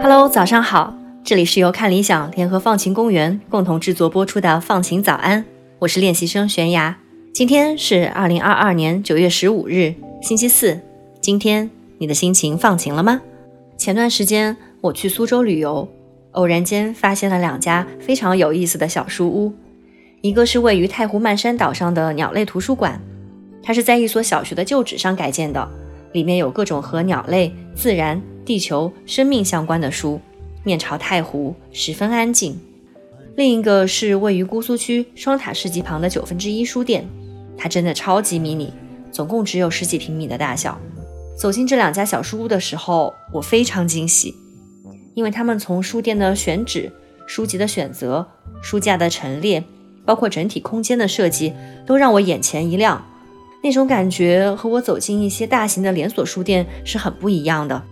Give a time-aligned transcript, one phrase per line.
[0.00, 5.42] Hello，早上好，这里是由看理想联合放晴公园共同制作播出的《放晴早安》，
[5.80, 6.98] 我是练习生悬崖。
[7.34, 10.80] 今天是二零二二年九月十五日，星期四。
[11.20, 13.20] 今天你的心情放晴了吗？
[13.76, 15.88] 前段时间我去苏州旅游，
[16.32, 19.52] 偶然间发现了两家非常有意思的小书屋，
[20.20, 23.00] 一个是位于太湖漫山岛上的鸟类图书馆，
[23.62, 25.68] 它是在一所小学的旧址上改建的，
[26.12, 28.20] 里面有各种和鸟类、自然。
[28.44, 30.18] 地球生命相关的书，
[30.64, 32.58] 面朝太湖，十分安静。
[33.36, 37.06] 另一个是位于姑苏区双塔市集旁的九分之一书店，
[37.58, 38.72] 它真的超级迷你，
[39.12, 40.80] 总共只有十几平米的大小。
[41.38, 44.34] 走进这两家小书屋的时候，我非常惊喜，
[45.14, 46.90] 因为他们从书店的选址、
[47.28, 48.26] 书籍的选择、
[48.60, 49.62] 书架的陈列，
[50.04, 51.54] 包括整体空间的设计，
[51.86, 53.06] 都让我眼前一亮。
[53.62, 57.84] 那种感觉和我走进一些大型的连锁书店是很不一样的。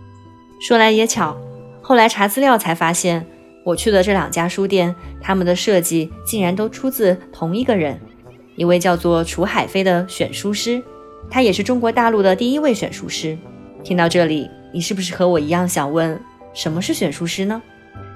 [0.59, 1.37] 说来也巧，
[1.81, 3.25] 后来查资料才发现，
[3.63, 7.97] 我去的这两家书店，他们的设计竟然都出自同一个人，
[8.57, 10.83] 一位叫做楚海飞的选书师，
[11.29, 13.37] 他也是中国大陆的第一位选书师。
[13.83, 16.19] 听到这里，你是不是和我一样想问，
[16.53, 17.61] 什么是选书师呢？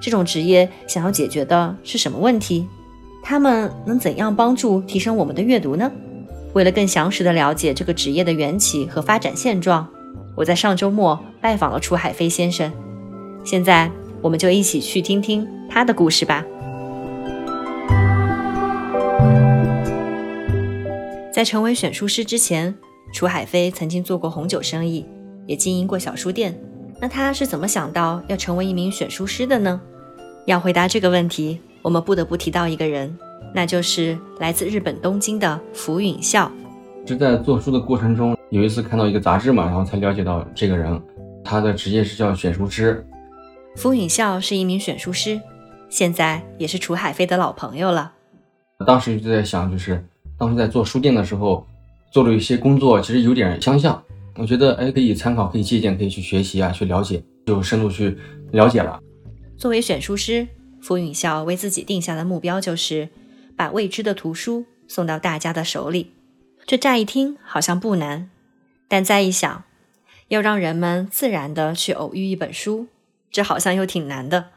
[0.00, 2.66] 这种职业想要解决的是什么问题？
[3.22, 5.90] 他们能怎样帮助提升我们的阅读呢？
[6.54, 9.88] 为了更详实的了解这个职业的缘起和发展现状。
[10.34, 12.72] 我在上周末拜访了楚海飞先生，
[13.44, 13.90] 现在
[14.20, 16.44] 我们就一起去听听他的故事吧。
[21.32, 22.74] 在成为选书师之前，
[23.12, 25.06] 楚海飞曾经做过红酒生意，
[25.46, 26.58] 也经营过小书店。
[27.00, 29.80] 那他是怎么想到要成为一名选书师的呢？
[30.46, 33.16] 要回答这个问题，我们不得不提到一个人，
[33.54, 36.50] 那就是来自日本东京的福允孝。
[37.06, 38.36] 是在做书的过程中。
[38.50, 41.00] 有一次看到一个杂志嘛，然后才了解到这个人，
[41.42, 43.04] 他的职业是叫选书师。
[43.76, 45.40] 福允孝是一名选书师，
[45.88, 48.12] 现在也是楚海飞的老朋友了。
[48.86, 50.04] 当时就在想，就是
[50.38, 51.66] 当时在做书店的时候，
[52.12, 54.00] 做了一些工作，其实有点相像。
[54.36, 58.16] 我觉得，哎，可以参考，可以借鉴，可以去学习啊，去了解，就深度去
[58.52, 59.00] 了解了。
[59.56, 60.46] 作为选书师，
[60.82, 63.08] 傅允孝为自己定下的目标就是
[63.56, 66.12] 把未知的图书送到大家的手里。
[66.66, 68.30] 这乍一听好像不难。
[68.88, 69.64] 但再一想，
[70.28, 72.88] 要让人们自然的去偶遇一本书，
[73.30, 74.50] 这好像又挺难的。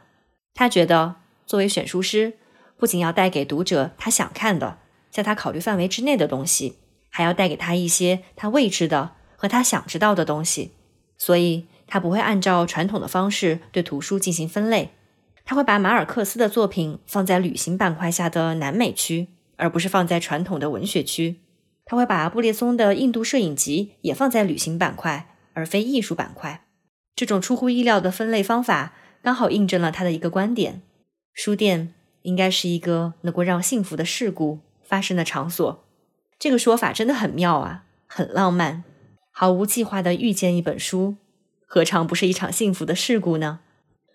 [0.54, 2.34] 他觉得，作为选书师，
[2.78, 4.80] 不仅要带给读者他想看的，
[5.10, 6.76] 在他考虑范围之内的东西，
[7.16, 10.74] 还要带给他一些他未知的和他想知道的东西。
[11.18, 14.90] 所以，他不会按照传统的方式对图书进行分类，
[15.46, 21.38] 他会把马尔克斯的作品放在旅行板块下的南美区，而不是放在传统的文学区。
[21.86, 26.66] 他会把布列松的印度摄影集也放在旅行板块，而非艺术板块。
[27.16, 28.94] 这种出乎意料的分类方法，
[29.24, 30.82] 刚好印证了他的一个观点：
[31.34, 31.94] 书店
[32.24, 35.85] 应该是一个能够让幸福的事故发生的场所。
[36.46, 38.84] 这个说法真的很妙啊，很浪漫。
[39.32, 41.16] 毫无计划的遇见一本书，
[41.66, 43.62] 何尝不是一场幸福的事故呢？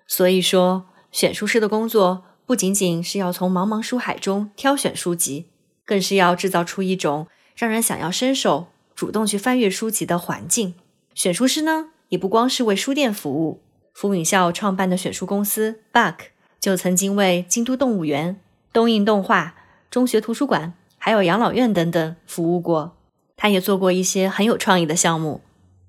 [0.06, 5.46] 所以说，选书师的工作不仅仅是要从茫茫书海中挑选书籍，
[5.84, 7.26] 更是要制造出一种。
[7.56, 10.76] 让人想要伸手主动去翻阅书籍的环境。
[11.14, 13.60] 选书师呢，也不光是为书店服务。
[13.92, 16.14] 福允孝创办的选书公司 Buck
[16.60, 18.38] 就曾经为京都动物园、
[18.72, 19.56] 东映动画、
[19.90, 22.96] 中学图书馆，还有养老院等等服务过。
[23.36, 25.40] 他也做过一些很有创意的项目，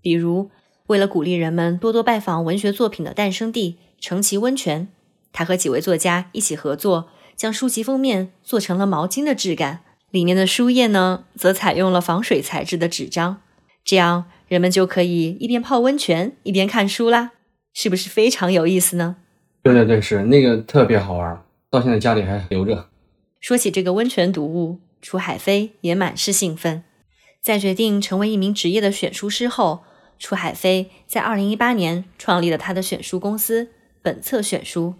[0.02, 0.50] 比如
[0.88, 4.88] 为了鼓励人们多多拜访文学作品的诞生地成崎温泉，
[5.34, 9.82] 他和几位作家一起合作，将书籍封面做成了毛巾的质感。
[10.12, 13.42] 里面的书页呢，则采用了防水材质的纸张，
[13.84, 17.32] 这样人们就可以一边泡温泉一边看书啦，
[17.74, 19.18] 是不是非常有意思呢？
[19.64, 22.90] 对对对，是那个特别好玩，到现在家里还留着。
[23.40, 26.84] 说起这个温泉读物，楚海飞也满是兴奋。
[27.42, 29.84] 在决定成为一名职业的选书师后，
[30.20, 33.70] 楚海飞在二零一八年创立了他的选书公司
[34.04, 34.94] 本册选书，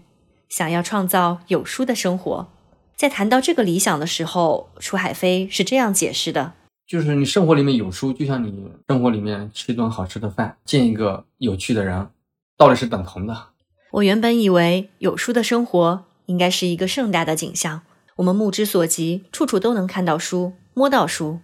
[0.48, 2.48] 想要创造有书的生活。
[2.96, 6.54] 在谈到这个理想的时候，楚海飞是这样解释的：，
[6.86, 8.52] 就是你生活里面有书，就像你
[8.88, 12.10] 生活里面吃一顿好吃的饭，见一个有趣的人，
[12.56, 13.50] 道理是等同的。
[13.92, 17.82] 我原本以为有书的生活应该是一个盛大的景象，
[18.16, 21.40] 我们目之所及，处处都能看到书，摸到书，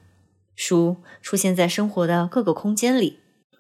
[0.55, 3.19] 书出现在生活的各个空间里。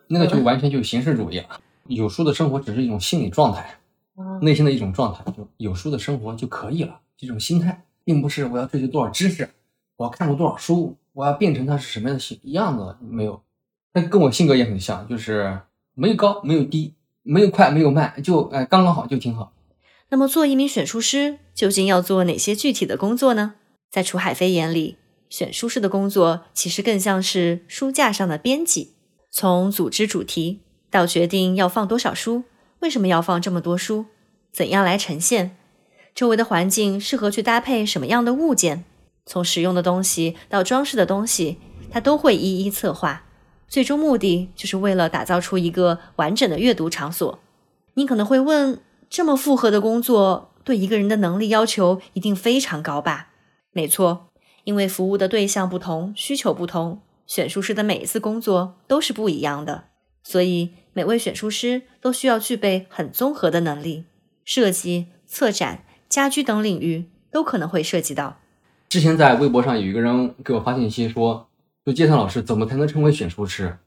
[0.09, 1.61] 那个就完全就形式主义了。
[1.87, 3.79] 有书的生活只是一种心理状态，
[4.43, 7.01] 内心的一种状态，就有书的生活就可以了。
[7.17, 9.49] 这种心态，并不是我要追求多少知识，
[9.97, 13.41] 我要看过多少书，我要变成它是什么样的形样子，没有。
[13.95, 15.59] 那跟我性格也很像，就是
[15.95, 19.53] 没有高，没有低，没有快，没有慢，就哎刚刚好，就挺好。
[20.11, 23.55] 那么，做一名选书师究竟要做哪些具体的工作呢？
[23.91, 24.97] 在楚海飞眼里，
[25.29, 28.95] 选书师的工作其实更像是书架上的编辑，
[29.31, 30.61] 从组织主题
[30.91, 32.45] 到决定要放多少书，
[32.81, 34.07] 为什么要放这么多书，
[34.51, 35.59] 怎样来呈现，
[36.15, 38.87] 周围的环境适合去搭配什么样的物件，
[39.27, 41.59] 从实用的东西到装饰的东西，
[41.91, 43.25] 他都会一一策划。
[43.69, 47.39] 最终目的就是为了打造出一个完整的阅读场所。
[47.93, 48.81] 你可能会问。
[49.11, 53.29] 这么复合的工作，对一个人的能力要求一定非常高吧？
[53.73, 54.29] 没错，
[54.65, 59.85] 因为服务的对象不同，需求不同，选书师的每一次工作都是不一样的，
[60.23, 64.05] 所以每位选书师都需要具备很综合的能力，
[64.45, 68.39] 设计、策展、家居等领域都可能会涉及到。
[68.89, 71.49] 之前在微博上有一个人给我发信息说
[71.85, 73.79] ：“就介绍老师怎么才能成为选书师？”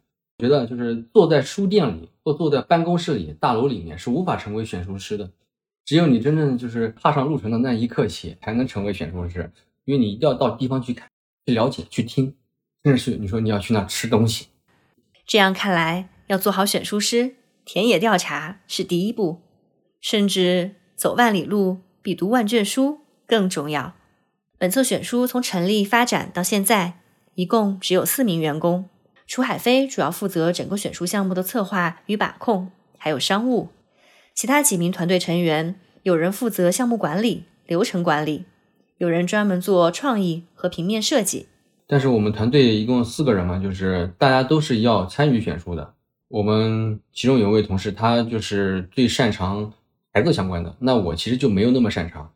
[0.42, 5.30] 觉得就是坐在书店里或坐在办公室里、大楼里面是无法成为选书师的。
[5.86, 9.52] 只有你真正就是踏上路程的那一刻起，才能成为选书师。
[9.86, 11.08] 因为你一定要到地方去看、
[11.46, 12.34] 去了解、去听，
[12.84, 14.48] 甚至是你说你要去那吃东西。
[15.28, 19.42] 这样看来，要做好选书师，田野调查是第一步，
[20.00, 23.94] 甚至走万里路比读万卷书更重要。
[24.58, 27.00] 本册选书从成立发展到现在，
[27.36, 28.90] 一共只有四名员工。
[29.32, 33.70] 楚海飞主要负责整个选书项目的策划与把控，还有商务。
[34.34, 38.44] 其他几名团队成员，有人负责项目管理、流程管理，
[38.98, 41.48] 有人专门做创意和平面设计。
[41.88, 45.94] 但是我们团队一共四个人嘛，就是大家都是要参与选书的。
[46.28, 49.72] 我们其中有一位同事，他就是最擅长
[50.12, 52.30] 孩子相关的，那我其实就没有那么擅长，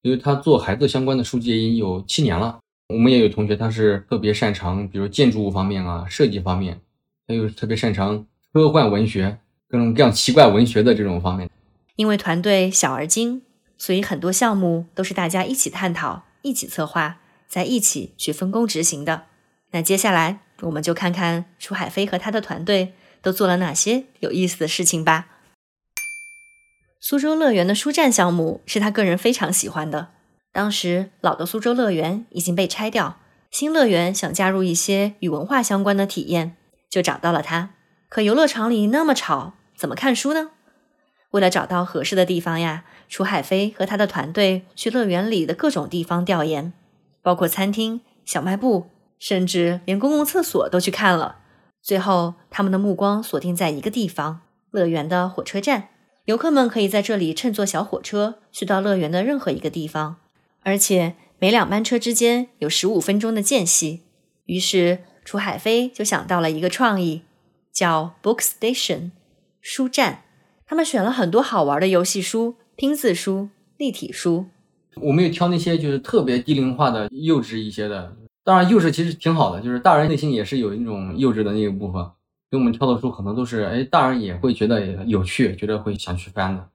[0.00, 2.58] 因为他做孩子相关的书籍已经有七年了。
[2.88, 6.80] 我们也有同学，他是特别擅长，比如建筑物方面啊，设计方面，
[7.26, 9.38] 他又特别擅长科幻文学，
[9.68, 11.48] 各种各样奇怪文学的这种方面。
[11.96, 13.42] 因为团队小而精，
[13.78, 19.24] 所以很多项目都是大家一起探讨、一起策划，在一起去分工执行的。
[19.70, 22.92] 那接下来我们就看看楚海飞和他的团队
[23.22, 25.28] 都做了哪些有意思的事情吧。
[27.00, 30.10] 苏州乐园的书站项目是他个人非常喜欢的。
[30.52, 33.18] 当时老的苏州乐园已经被拆掉，
[33.50, 36.56] 新乐园想加入一些与文化相关的体验，
[36.90, 37.70] 就找到了他。
[38.10, 40.50] 可游乐场里那么吵，怎么看书呢？
[41.30, 46.74] 为了找到合适的地方呀，楚海飞和他的团队去乐园里的各种地方调研，
[47.22, 48.88] 包括餐厅、小卖部，
[49.18, 51.36] 甚至连公共厕所都去看了。
[51.80, 55.88] 最后，他们的目光锁定在一个地方——乐园的火车站。
[56.26, 60.18] 游客们可以在这里乘坐小火车去到乐园的任何一个地方。
[60.62, 64.02] 而且每两班车之间有十五分钟的间隙，
[64.46, 67.22] 于是楚海飞就想到了一个创意，
[67.72, 69.10] 叫 Book Station
[69.60, 70.22] 书站。
[70.64, 74.46] 他们选了很多好玩的游戏书、拼字书、立体书。
[74.96, 78.16] 我没有挑那些就是特别低龄化的、幼稚一些的。
[78.44, 82.04] 当然，幼稚其实挺好的，就是大人内心也是有一种幼稚的那个部分。
[82.50, 86.68] 给我们挑的书可能都是，哎，大人也会觉得有趣，觉得会想去翻的。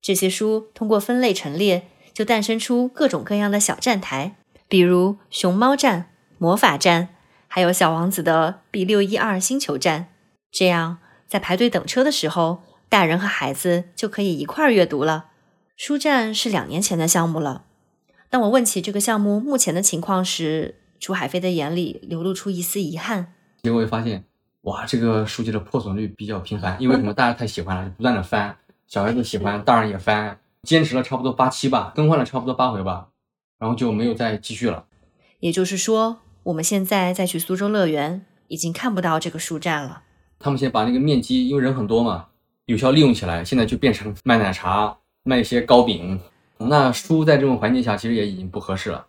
[0.00, 1.88] 这些书通过分类陈列。
[2.14, 4.36] 就诞生出各种各样的小站台，
[4.68, 7.08] 比如熊猫站、魔法站，
[7.48, 10.06] 还有小王子的 B 六一二星球站。
[10.52, 15.26] 这样，在排队等车的时候，大人和孩子就可以一块儿阅读了。
[15.76, 17.64] 书站是两年前的项目了。
[18.30, 23.34] 当我问起这个项目目前的情况时，楚海飞的眼里流露出一丝遗憾。
[23.64, 24.22] 结果会发现，
[24.62, 27.12] 哇，这个书籍的破损率比较频繁，因为什么？
[27.12, 28.56] 大家太喜欢了，就不断的翻。
[28.86, 30.38] 小孩子喜欢，大人也翻。
[30.64, 33.08] 坚持了差不多八期吧，更换了差不多八回吧，
[33.58, 34.86] 然后就没有再继续了。
[35.40, 40.02] 也就是说，我们现在再去苏州乐园，已经看不到这个书站了。
[40.38, 42.26] 他们先把那个面积，因为人很多嘛，
[42.66, 46.18] 有效利用起来，现在就变成卖奶茶、卖一些糕饼。
[46.56, 49.06] 那书在这种环境下，其实也已经不合适了。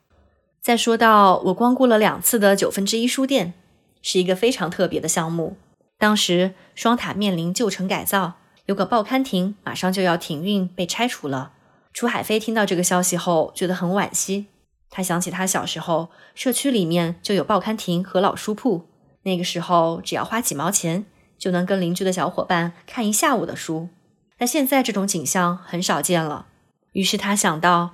[0.62, 3.54] 再说到我光顾了两次的九分之一书店，
[4.02, 5.58] 是一个非常特别的项目。
[5.98, 8.34] 当时双塔面临旧城改造。
[8.66, 11.52] 有个报刊亭马上就要停运，被拆除了。
[11.94, 14.48] 楚海飞听到这个消息后，觉得很惋惜。
[14.90, 18.88] 他想起他小时候，社区里面就有报刊亭和老书铺，
[19.24, 21.06] 那个时候只要花几毛钱，
[21.38, 23.90] 就能跟邻居的小伙伴看一下午的书。
[24.38, 26.48] 但现在这种景象很少见了。
[26.94, 27.92] 于是他想到，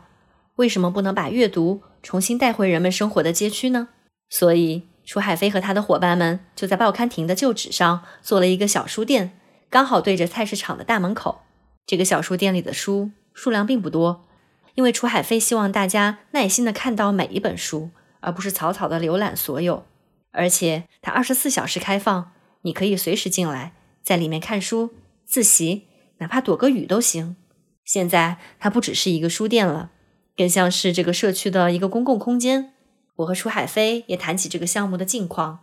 [0.55, 3.89] 为什么不能把阅读重新带回人们生活的街区呢？
[4.29, 9.37] 所以楚海飞和他的伙伴们就在报刊亭的旧址上做了一个小书店。
[9.71, 11.43] 刚好对着菜市场的大门口。
[11.87, 14.27] 这个小书店里的书数量并不多，
[14.75, 19.85] 因为楚海飞希望大家耐心的看到每一本书，而不是草草的浏览所有。
[20.31, 23.73] 而且它二十四小时开放，你可以随时进来，
[24.03, 24.93] 在里面看书、
[25.25, 25.87] 自习，
[26.17, 27.37] 哪怕躲个雨都行。
[27.85, 29.91] 现在它不只是一个书店了，
[30.35, 32.73] 更像是这个社区的一个公共空间。
[33.15, 35.59] 我和楚海飞也谈起这个项目的近况，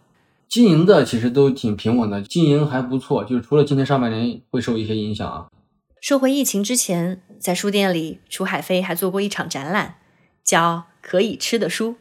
[0.49, 5.47] 经营的其实都挺平稳的，经营还不错，就是除了今年上半年会受一些影响啊。
[6.01, 9.97] 说回疫情之前，在书店里，楚海飞还做过一场展览，
[10.43, 11.97] 叫“可以吃的书”。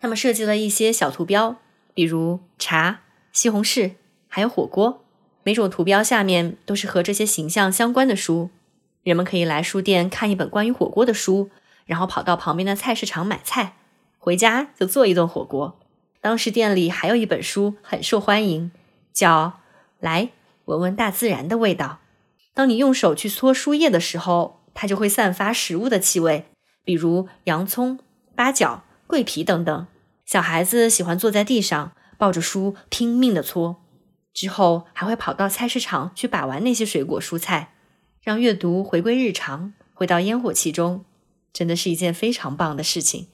[0.00, 1.58] 他们设计了一些小图标，
[1.94, 3.92] 比如茶、西红柿，
[4.26, 5.04] 还有火锅。
[5.44, 8.50] 每种图标下面都是和这些形象相关的书。
[9.04, 11.50] 人们可以来书店看一本关于火锅的书，
[11.84, 13.76] 然后跑到旁边的菜市场买菜，
[14.18, 15.78] 回家就做一顿火锅。
[16.22, 18.70] 当时店里还有一本书很受欢迎，
[19.12, 19.46] 叫
[19.98, 20.30] 《来
[20.66, 21.98] 闻闻大自然的味道》。
[22.54, 26.46] 当你用手去搓书页的时候，它就会散发食物的气味，
[26.84, 27.98] 比如洋葱、
[28.36, 29.86] 八角、桂皮等等。
[30.24, 33.82] 小孩子喜欢坐在地上抱着书拼命地搓，
[34.32, 37.74] 之后还会跑到菜市场去把玩那些水果蔬菜。
[38.22, 41.04] 让阅读回归日常，回到烟火气中，
[41.52, 43.26] 真的是一件非常棒的事情。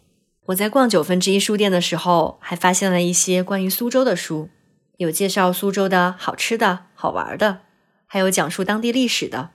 [0.49, 4.49] 我在逛九分之一书店的时候，还发现了一些关于苏州的书，
[4.97, 7.61] 有介绍苏州的好吃的好玩的，
[8.07, 9.51] 还有讲述当地历史的。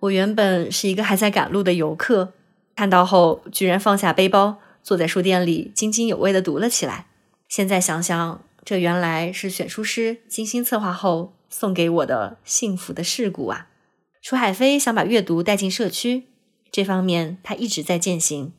[0.00, 2.34] 我原本是一个还在赶路的游客，
[2.76, 7.06] 看到后居然放下背包，坐在书店里津津有味地读了起来。
[7.48, 13.68] 现在想想，这原来是选书师精心策划后送给我的幸福的事故啊！
[14.20, 16.24] 楚海飞想把阅读带进社区，
[16.70, 18.52] 这方面他一直在践行。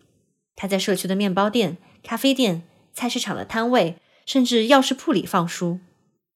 [0.59, 5.79] 他在社区的面包店、咖啡店、菜市场的摊位，甚至钥匙铺里放书。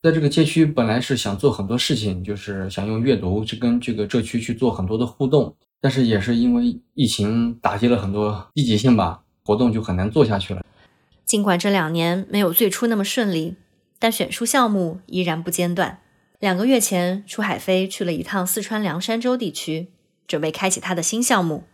[0.02, 10.64] 在这个街区，本来是想做很多事情，就是想用阅读去跟这个社区去做很多的互动，但是也是因为疫情打击了很多积极性吧，活动就很难做下去了。
[11.26, 13.58] 尽管这两年没有最初那么顺利，
[14.00, 16.00] 但选书项目依然不间断。
[16.40, 19.90] 两个月前，楚海飞去了一趟四川凉山州地区，
[20.26, 21.66] 准备开启他的新项目。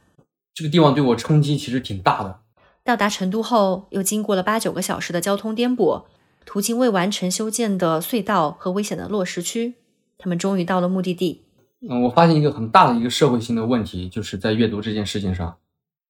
[0.60, 2.42] 这个地方对我冲击其实挺大的。
[2.84, 6.04] 到达成都后，又经过了八九个小时的交通颠簸，
[6.46, 9.76] 途经未完成修建的隧道和危险的落石区，
[10.18, 11.46] 他们终于到了目的地。
[11.90, 15.56] 嗯，我发现一个很大的一个社会性的问题，就是在阅读这件事情上，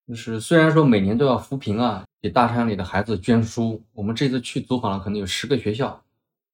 [0.08, 6.02] 就是虽然说每年都要扶贫啊，给大山里的孩子捐书，我们这次去走访了，可能有十个学校，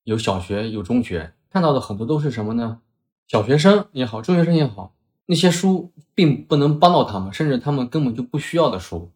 [0.03, 1.31] 有小学，有中学。
[1.49, 2.79] 看到的很多都是什么呢？
[3.29, 4.93] 小学生也好，中学生也好，
[5.27, 9.11] 那些书并不能帮到他们，甚至他们根本就不需要的书。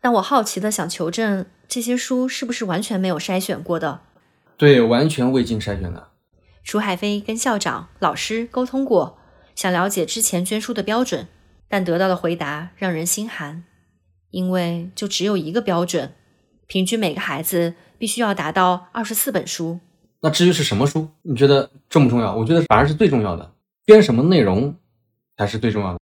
[0.00, 4.00] 但我好奇的想求证，这些书是不是完全没有筛选过的？
[4.56, 6.08] 对，完全未经筛选的。
[6.62, 9.18] 楚海飞跟校长、老师沟通过，
[9.54, 11.26] 想了解之前捐书的标准，
[11.68, 13.64] 但得到的回答让人心寒，
[14.30, 16.14] 因为就只有一个标准，
[16.66, 19.80] 平均每个孩子必须要达到二十四本书。
[20.20, 22.34] 那至于是什么书，你觉得重不重要？
[22.34, 23.52] 我觉得反而是最重要的，
[23.84, 24.74] 编什么内容
[25.36, 25.98] 才是最重要的。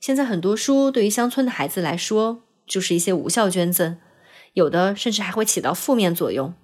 [0.00, 3.98] 现在很多书对于乡村的孩子来说，就是一些无效捐赠，
[4.52, 6.54] 有的甚至还会起到负面作用。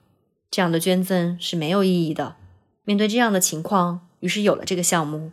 [0.50, 2.36] 这样的捐赠是没有意义的。
[2.84, 5.32] 面对这样的情况，于是有了这个项目。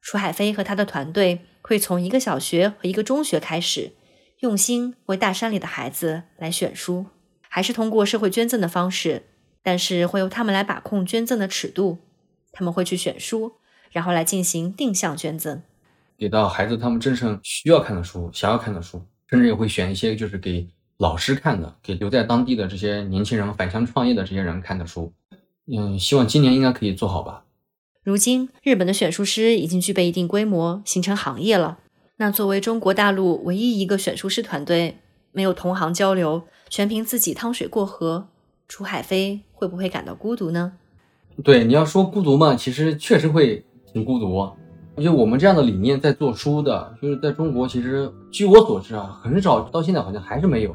[0.00, 3.92] 楚海飞和他的团队会从一个小学和一个中学开始，
[4.40, 7.06] 用心为大山里的孩子来选书，
[7.48, 9.24] 还是通过社会捐赠的方式。
[9.60, 11.98] 但是会由他们来把控捐赠的尺度，
[12.52, 13.54] 他们会去选书，
[13.90, 15.62] 然后来进行定向捐赠，
[16.18, 20.66] 给到孩子他们真正需要看的书、想要看的书，甚至也会选一些就是给
[20.98, 25.12] 老师看的，给留在当地的这些年轻人返乡创业的这些人看的书。
[25.72, 27.44] 嗯，希望今年应该可以做好吧。
[28.02, 31.78] 如今，日本的选书师已经具备一定规模，形成行业了。
[32.16, 34.98] 那作为中国大陆唯一一个选书师团队，
[35.30, 38.26] 没有同行交流，全凭自己趟水过河。
[38.66, 40.72] 楚海飞会不会感到孤独呢？
[41.44, 44.52] 对，你要说孤独嘛，其实确实会挺孤独。
[45.02, 50.74] 就我们这样的理念在做书的，就是在中国，其实据我所知啊，很少，到现在好像还是没有。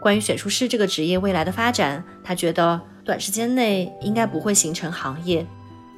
[0.00, 5.46] 关于选书师这个职业未来的发展，他觉得短时间内应该不会形成行业。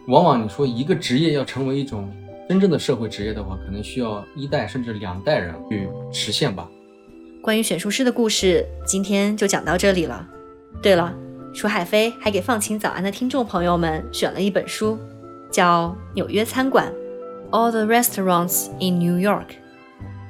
[0.08, 2.12] 往往你说一个职业要成为一种
[2.46, 6.68] 真正的社会职业的话，可能需要一代甚至两代人去实现吧。
[7.42, 10.26] 关于选书师的故事，今天就讲到这里了。
[10.82, 11.14] 对了，
[11.54, 14.98] 楚海飞还给放晴早安的听众朋友们选了一本书，
[15.50, 16.92] 叫《纽约餐馆》
[17.54, 19.46] ，All the Restaurants in New York。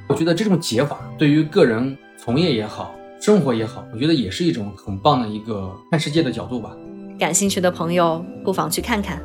[0.07, 6.76] 我觉得这种解法对于个人从业也好，生活也好，我觉得也是一种很棒的一个看世界的角度吧。
[7.19, 9.23] 感兴趣的朋友不妨去看看。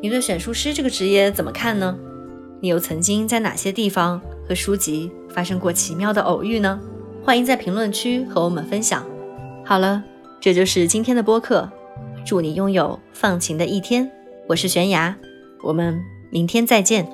[0.00, 1.94] 你对选书师这个职业怎么看呢？
[2.62, 4.18] 你又曾经在哪些地方
[4.48, 6.80] 和书籍发生过奇妙的偶遇呢？
[7.22, 9.04] 欢迎在评论区和我们分享。
[9.62, 10.02] 好了，
[10.40, 11.70] 这就是今天的播客。
[12.24, 14.10] 祝你拥有放晴的一天。
[14.48, 15.14] 我是悬崖，
[15.62, 17.06] 我们明天再见。